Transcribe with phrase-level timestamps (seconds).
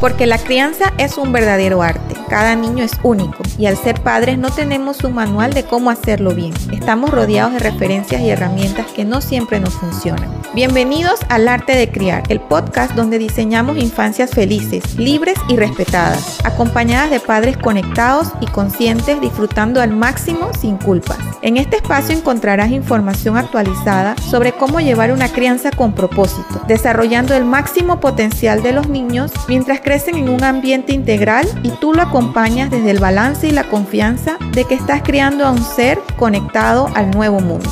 [0.00, 2.09] Porque la crianza es un verdadero arte.
[2.30, 6.32] Cada niño es único y al ser padres no tenemos un manual de cómo hacerlo
[6.32, 6.54] bien.
[6.70, 10.30] Estamos rodeados de referencias y herramientas que no siempre nos funcionan.
[10.54, 17.10] Bienvenidos al Arte de Criar, el podcast donde diseñamos infancias felices, libres y respetadas, acompañadas
[17.10, 21.18] de padres conectados y conscientes disfrutando al máximo sin culpas.
[21.42, 27.44] En este espacio encontrarás información actualizada sobre cómo llevar una crianza con propósito, desarrollando el
[27.44, 32.19] máximo potencial de los niños mientras crecen en un ambiente integral y tú lo acompañas
[32.20, 37.10] desde el balance y la confianza de que estás criando a un ser conectado al
[37.10, 37.70] nuevo mundo.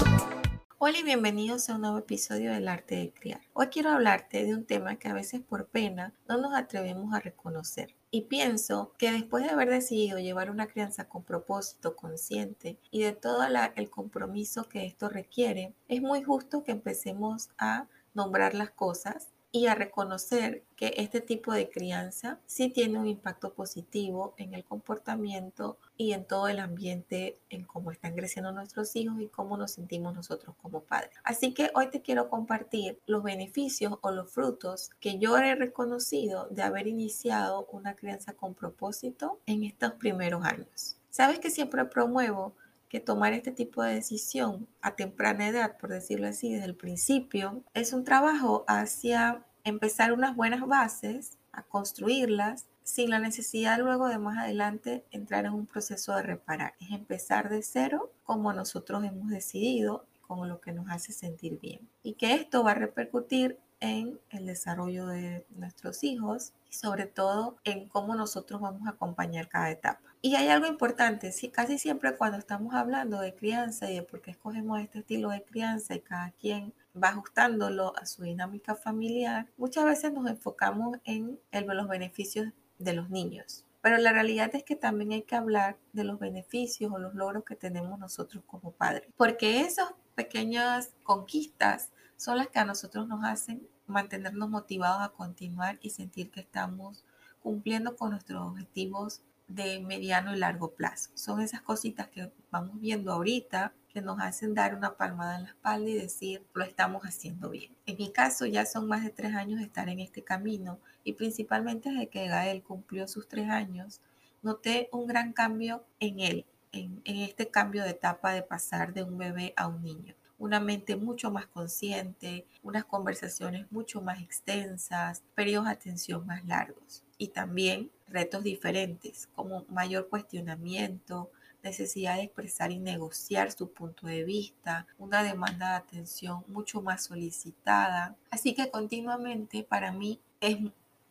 [0.79, 3.43] Hola y bienvenidos a un nuevo episodio del arte de criar.
[3.53, 7.21] Hoy quiero hablarte de un tema que a veces por pena no nos atrevemos a
[7.21, 7.95] reconocer.
[8.11, 13.13] Y pienso que después de haber decidido llevar una crianza con propósito consciente y de
[13.13, 13.45] todo
[13.77, 19.67] el compromiso que esto requiere, es muy justo que empecemos a nombrar las cosas y
[19.67, 25.79] a reconocer que este tipo de crianza sí tiene un impacto positivo en el comportamiento
[25.97, 30.15] y en todo el ambiente, en cómo están creciendo nuestros hijos y cómo nos sentimos
[30.15, 31.11] nosotros como padres.
[31.25, 36.49] Así que hoy te quiero compartir los beneficios o los frutos que yo he reconocido
[36.51, 40.97] de haber iniciado una crianza con propósito en estos primeros años.
[41.11, 42.55] Sabes que siempre promuevo
[42.89, 47.63] que tomar este tipo de decisión a temprana edad, por decirlo así, desde el principio,
[47.75, 54.19] es un trabajo hacia empezar unas buenas bases, a construirlas, sin la necesidad luego de
[54.19, 56.75] más adelante entrar en un proceso de reparar.
[56.81, 61.89] Es empezar de cero como nosotros hemos decidido, con lo que nos hace sentir bien.
[62.03, 67.57] Y que esto va a repercutir en el desarrollo de nuestros hijos y sobre todo
[67.65, 70.01] en cómo nosotros vamos a acompañar cada etapa.
[70.21, 74.21] Y hay algo importante, sí, casi siempre cuando estamos hablando de crianza y de por
[74.21, 79.49] qué escogemos este estilo de crianza y cada quien va ajustándolo a su dinámica familiar,
[79.57, 83.65] muchas veces nos enfocamos en el, los beneficios de los niños.
[83.81, 87.45] Pero la realidad es que también hay que hablar de los beneficios o los logros
[87.45, 89.09] que tenemos nosotros como padres.
[89.17, 95.79] Porque esas pequeñas conquistas son las que a nosotros nos hacen mantenernos motivados a continuar
[95.81, 97.05] y sentir que estamos
[97.41, 101.11] cumpliendo con nuestros objetivos de mediano y largo plazo.
[101.15, 103.73] Son esas cositas que vamos viendo ahorita
[104.03, 107.75] nos hacen dar una palmada en la espalda y decir, lo estamos haciendo bien.
[107.87, 111.15] En mi caso ya son más de tres años de estar en este camino y
[111.15, 114.01] principalmente desde que Gael cumplió sus tres años,
[114.43, 119.03] noté un gran cambio en él, en, en este cambio de etapa de pasar de
[119.03, 125.23] un bebé a un niño una mente mucho más consciente, unas conversaciones mucho más extensas,
[125.35, 131.31] periodos de atención más largos y también retos diferentes como mayor cuestionamiento,
[131.63, 137.05] necesidad de expresar y negociar su punto de vista, una demanda de atención mucho más
[137.05, 138.17] solicitada.
[138.31, 140.59] Así que continuamente para mí es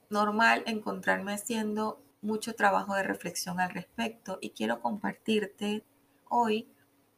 [0.09, 5.83] normal encontrarme haciendo mucho trabajo de reflexión al respecto y quiero compartirte
[6.29, 6.67] hoy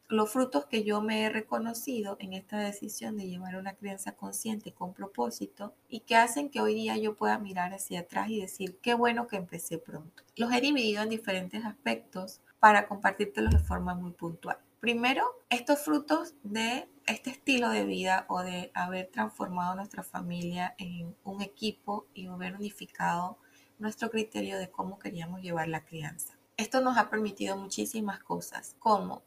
[0.10, 4.72] los frutos que yo me he reconocido en esta decisión de llevar una crianza consciente
[4.74, 8.80] con propósito y que hacen que hoy día yo pueda mirar hacia atrás y decir
[8.82, 10.24] qué bueno que empecé pronto.
[10.36, 14.58] Los he dividido en diferentes aspectos para compartírtelos de forma muy puntual.
[14.80, 21.16] Primero, estos frutos de este estilo de vida o de haber transformado nuestra familia en
[21.24, 23.38] un equipo y haber unificado
[23.78, 26.38] nuestro criterio de cómo queríamos llevar la crianza.
[26.56, 29.24] Esto nos ha permitido muchísimas cosas, como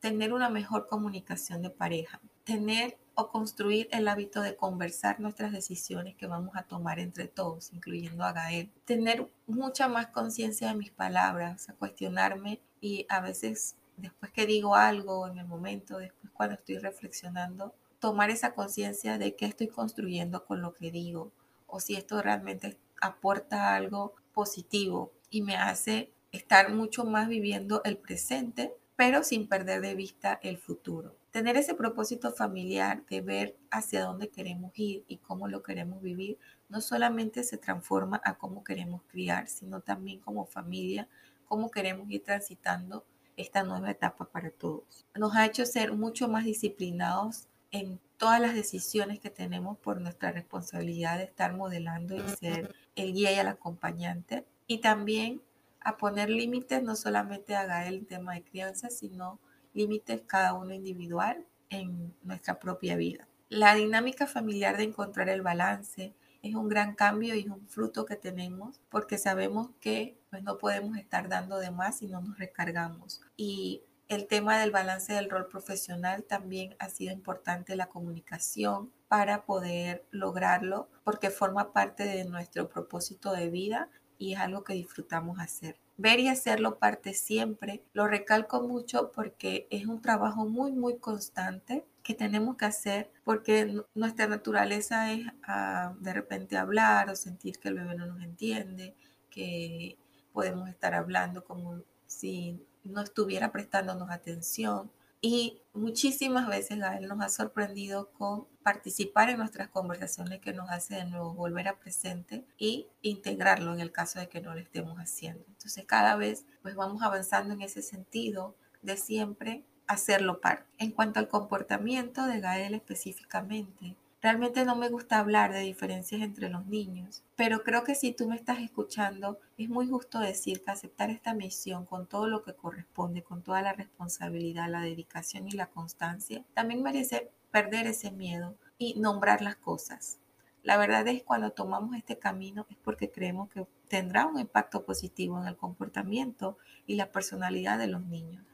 [0.00, 6.16] tener una mejor comunicación de pareja, tener o construir el hábito de conversar nuestras decisiones
[6.16, 10.90] que vamos a tomar entre todos, incluyendo a Gael, tener mucha más conciencia de mis
[10.90, 16.54] palabras, a cuestionarme y a veces después que digo algo en el momento, después cuando
[16.54, 21.32] estoy reflexionando, tomar esa conciencia de qué estoy construyendo con lo que digo
[21.66, 27.98] o si esto realmente aporta algo positivo y me hace estar mucho más viviendo el
[27.98, 31.16] presente pero sin perder de vista el futuro.
[31.30, 36.36] Tener ese propósito familiar de ver hacia dónde queremos ir y cómo lo queremos vivir,
[36.68, 41.08] no solamente se transforma a cómo queremos criar, sino también como familia,
[41.50, 43.04] cómo queremos ir transitando
[43.36, 45.04] esta nueva etapa para todos.
[45.16, 50.30] Nos ha hecho ser mucho más disciplinados en todas las decisiones que tenemos por nuestra
[50.30, 54.46] responsabilidad de estar modelando y ser el guía y el acompañante.
[54.68, 55.42] Y también
[55.80, 59.40] a poner límites, no solamente a Gael en tema de crianza, sino
[59.74, 63.26] límites cada uno individual en nuestra propia vida.
[63.48, 68.06] La dinámica familiar de encontrar el balance es un gran cambio y es un fruto
[68.06, 72.38] que tenemos porque sabemos que pues, no podemos estar dando de más si no nos
[72.38, 73.20] recargamos.
[73.36, 79.44] Y el tema del balance del rol profesional también ha sido importante la comunicación para
[79.44, 83.88] poder lograrlo porque forma parte de nuestro propósito de vida
[84.18, 85.78] y es algo que disfrutamos hacer.
[85.96, 87.84] Ver y hacerlo parte siempre.
[87.92, 93.82] Lo recalco mucho porque es un trabajo muy, muy constante que tenemos que hacer porque
[93.94, 98.94] nuestra naturaleza es ah, de repente hablar o sentir que el bebé no nos entiende,
[99.30, 99.98] que
[100.32, 104.90] podemos estar hablando como si no estuviera prestándonos atención.
[105.22, 110.94] Y muchísimas veces Gael nos ha sorprendido con participar en nuestras conversaciones que nos hace
[110.94, 114.96] de nuevo volver a presente y integrarlo en el caso de que no lo estemos
[114.98, 115.44] haciendo.
[115.48, 120.64] Entonces cada vez pues vamos avanzando en ese sentido de siempre hacerlo parte.
[120.78, 126.50] En cuanto al comportamiento de Gael específicamente, Realmente no me gusta hablar de diferencias entre
[126.50, 130.70] los niños, pero creo que si tú me estás escuchando, es muy justo decir que
[130.70, 135.52] aceptar esta misión con todo lo que corresponde, con toda la responsabilidad, la dedicación y
[135.52, 140.18] la constancia, también merece perder ese miedo y nombrar las cosas.
[140.62, 145.40] La verdad es cuando tomamos este camino es porque creemos que tendrá un impacto positivo
[145.40, 148.44] en el comportamiento y la personalidad de los niños.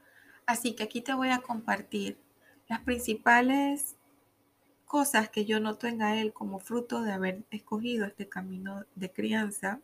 [0.47, 2.17] Así que aquí te voy a compartir
[2.69, 3.97] las principales
[4.85, 9.81] cosas que yo noto en él como fruto de haber escogido este camino de crianza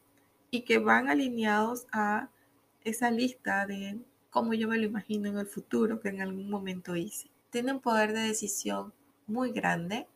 [0.50, 2.30] y que van alineados a
[2.86, 4.00] esa lista de
[4.30, 7.30] cómo yo me lo imagino en el futuro que en algún momento hice.
[7.50, 8.94] Tiene un poder de decisión
[9.28, 10.08] muy grande,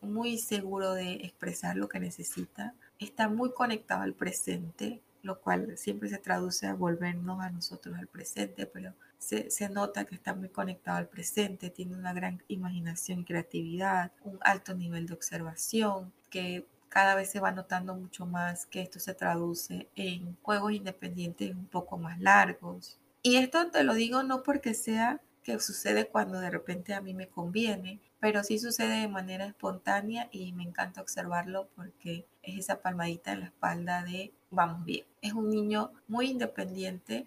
[0.00, 6.08] muy seguro de expresar lo que necesita, está muy conectado al presente, lo cual siempre
[6.08, 10.98] se traduce a volvernos a nosotros al presente, pero se, nota que está muy conectado
[10.98, 17.14] al presente, tiene una gran imaginación y creatividad, un alto nivel de observación, que cada
[17.14, 21.98] vez se va notando mucho más que esto se traduce en juegos independientes un poco
[21.98, 22.98] más largos.
[23.22, 27.14] Y esto te lo digo no porque sea que sucede cuando de repente a mí
[27.14, 32.80] me conviene, pero sí sucede de manera espontánea y me encanta observarlo porque es esa
[32.80, 35.04] palmadita en la espalda de vamos bien.
[35.22, 37.26] Es un niño muy independiente,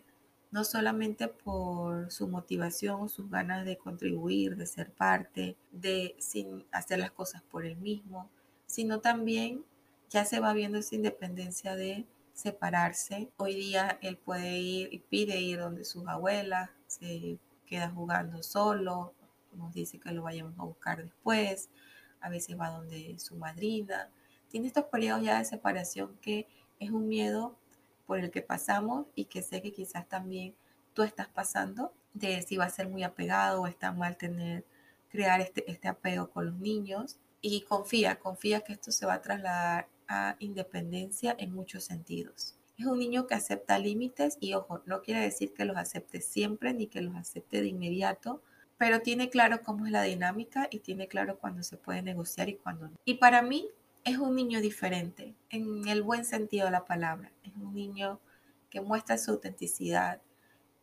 [0.52, 7.00] no solamente por su motivación sus ganas de contribuir, de ser parte, de sin hacer
[7.00, 8.30] las cosas por él mismo,
[8.66, 9.66] sino también
[10.10, 13.30] ya se va viendo esa independencia de separarse.
[13.38, 19.14] Hoy día él puede ir y pide ir donde sus abuelas, se queda jugando solo,
[19.56, 21.70] nos dice que lo vayamos a buscar después,
[22.22, 24.10] a veces va donde su madrina.
[24.54, 26.46] Tiene estos periodos ya de separación que
[26.80, 27.56] es un miedo
[28.06, 30.54] por el que pasamos y que sé que quizás también
[30.94, 34.64] tú estás pasando, de si va a ser muy apegado o está mal tener,
[35.10, 37.18] crear este, este apego con los niños.
[37.42, 42.54] Y confía, confía que esto se va a trasladar a independencia en muchos sentidos.
[42.78, 46.76] Es un niño que acepta límites y ojo, no quiere decir que los acepte siempre
[46.76, 48.44] ni que los acepte de inmediato,
[48.78, 52.58] pero tiene claro cómo es la dinámica y tiene claro cuándo se puede negociar y
[52.58, 52.98] cuándo no.
[53.04, 53.68] Y para mí
[54.04, 57.32] es un niño diferente, en el buen sentido de la palabra.
[57.44, 58.20] Es un niño
[58.70, 60.22] que muestra su autenticidad,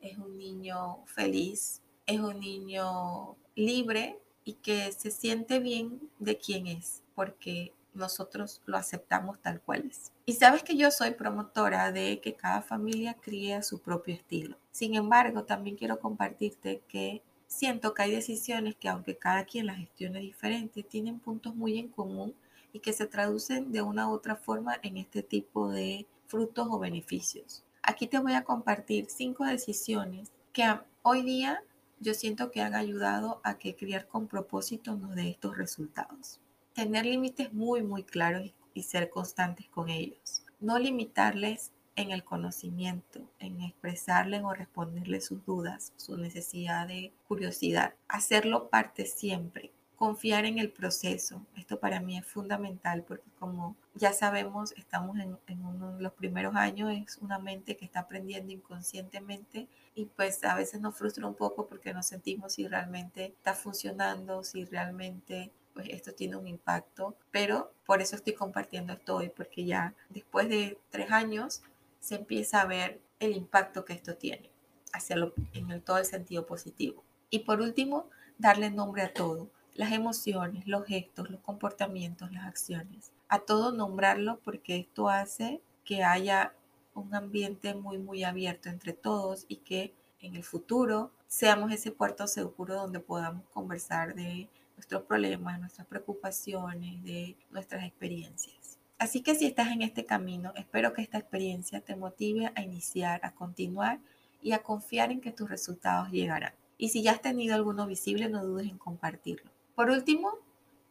[0.00, 6.67] es un niño feliz, es un niño libre y que se siente bien de quién
[6.67, 10.12] es, porque nosotros lo aceptamos tal cual es.
[10.25, 14.56] Y sabes que yo soy promotora de que cada familia críe su propio estilo.
[14.70, 19.78] Sin embargo, también quiero compartirte que siento que hay decisiones que aunque cada quien las
[19.78, 22.34] gestione diferente, tienen puntos muy en común
[22.72, 26.78] y que se traducen de una u otra forma en este tipo de frutos o
[26.78, 27.64] beneficios.
[27.82, 30.65] Aquí te voy a compartir cinco decisiones que
[31.03, 31.62] hoy día
[31.98, 36.41] yo siento que han ayudado a que criar con propósito nos dé estos resultados.
[36.74, 40.43] Tener límites muy, muy claros y ser constantes con ellos.
[40.60, 47.94] No limitarles en el conocimiento, en expresarles o responderles sus dudas, su necesidad de curiosidad.
[48.08, 51.44] Hacerlo parte siempre, confiar en el proceso.
[51.58, 56.56] Esto para mí es fundamental porque como ya sabemos, estamos en, uno de los primeros
[56.56, 61.34] años, es una mente que está aprendiendo inconscientemente y pues a veces nos frustra un
[61.34, 67.14] poco porque nos sentimos si realmente está funcionando, si realmente pues esto tiene un impacto,
[67.30, 71.60] pero por eso estoy compartiendo esto hoy, porque ya después de tres años
[72.00, 74.48] se empieza a ver el impacto que esto tiene,
[74.94, 75.16] hacia
[75.52, 77.04] en el, todo el sentido positivo.
[77.28, 79.50] Y por último, darle nombre a todo
[79.81, 83.13] las emociones, los gestos, los comportamientos, las acciones.
[83.29, 86.53] A todo nombrarlo porque esto hace que haya
[86.94, 92.27] un ambiente muy, muy abierto entre todos y que en el futuro seamos ese puerto
[92.27, 98.79] seguro donde podamos conversar de nuestros problemas, nuestras preocupaciones, de nuestras experiencias.
[98.99, 103.19] Así que si estás en este camino, espero que esta experiencia te motive a iniciar,
[103.25, 103.99] a continuar
[104.43, 106.53] y a confiar en que tus resultados llegarán.
[106.77, 109.51] Y si ya has tenido alguno visible, no dudes en compartirlo.
[109.81, 110.37] Por último,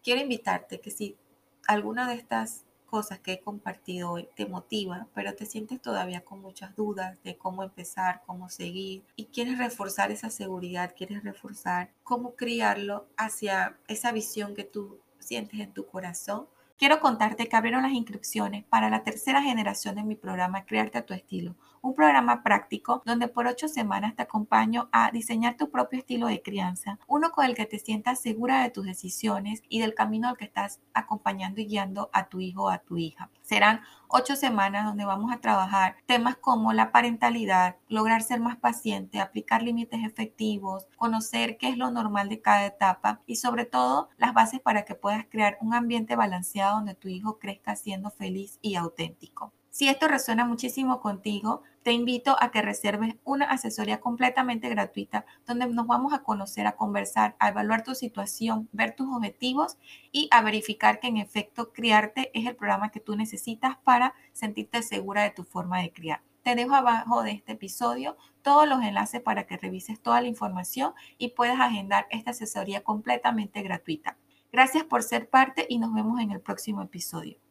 [0.01, 1.15] quiero invitarte que si
[1.67, 6.41] alguna de estas cosas que he compartido hoy te motiva, pero te sientes todavía con
[6.41, 12.33] muchas dudas de cómo empezar, cómo seguir y quieres reforzar esa seguridad, quieres reforzar cómo
[12.33, 16.47] criarlo hacia esa visión que tú sientes en tu corazón,
[16.79, 21.05] quiero contarte que abrieron las inscripciones para la tercera generación de mi programa Crearte a
[21.05, 25.99] tu estilo, un programa práctico donde por ocho semanas te acompaño a diseñar tu propio
[25.99, 29.93] estilo de crianza, uno con el que te sientas segura de tus decisiones y del
[29.93, 33.29] camino al que estás acompañando y guiando a tu hijo o a tu hija.
[33.49, 39.19] Serán ocho semanas donde vamos a trabajar temas como la parentalidad, lograr ser más paciente,
[39.19, 44.35] aplicar límites efectivos, conocer qué es lo normal de cada etapa y sobre todo las
[44.35, 48.75] bases para que puedas crear un ambiente balanceado donde tu hijo crezca siendo feliz y
[48.75, 49.51] auténtico.
[49.79, 55.67] Si esto resuena muchísimo contigo, te invito a que reserves una asesoría completamente gratuita donde
[55.67, 59.77] nos vamos a conocer, a conversar, a evaluar tu situación, ver tus objetivos
[60.11, 64.83] y a verificar que en efecto criarte es el programa que tú necesitas para sentirte
[64.83, 66.23] segura de tu forma de criar.
[66.43, 70.91] Te dejo abajo de este episodio todos los enlaces para que revises toda la información
[71.17, 74.17] y puedas agendar esta asesoría completamente gratuita.
[74.51, 77.39] Gracias por ser parte y nos vemos en el próximo episodio.